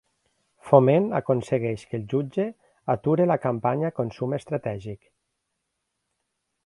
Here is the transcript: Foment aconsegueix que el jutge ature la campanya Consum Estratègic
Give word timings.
Foment 0.69 1.03
aconsegueix 1.17 1.83
que 1.91 1.99
el 1.99 2.07
jutge 2.13 2.47
ature 2.95 3.29
la 3.33 3.37
campanya 3.45 3.93
Consum 4.01 4.35
Estratègic 4.39 5.03